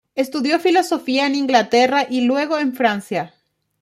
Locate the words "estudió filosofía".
0.15-1.27